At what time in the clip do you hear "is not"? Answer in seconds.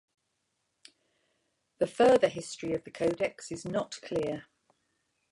3.51-4.01